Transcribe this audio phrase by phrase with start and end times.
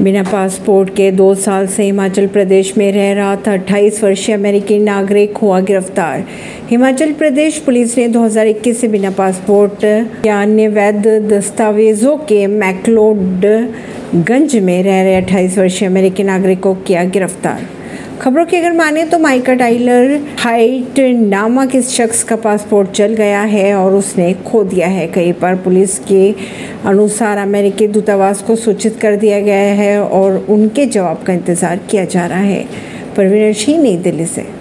[0.00, 4.78] बिना पासपोर्ट के दो साल से हिमाचल प्रदेश में रह रहा था। 28 वर्षीय अमेरिकी
[4.78, 6.24] नागरिक हुआ गिरफ़्तार।
[6.70, 14.82] हिमाचल प्रदेश पुलिस ने 2021 से बिना पासपोर्ट या अन्य वैध दस्तावेजों के मैकलोडगंज में
[14.82, 17.83] रह रहे 28 वर्षीय अमेरिकी नागरिक को किया गिरफ़्तार।
[18.20, 23.40] खबरों की अगर माने तो माइका टाइलर हाइट नामक इस शख्स का पासपोर्ट चल गया
[23.42, 26.30] है और उसने खो दिया है। कई बार पुलिस के
[26.88, 32.04] अनुसार अमेरिकी दूतावास को सूचित कर दिया गया है और उनके जवाब का इंतज़ार किया
[32.04, 32.64] जा रहा है।
[33.16, 34.46] परवीन सिंह, नई दिल्ली से।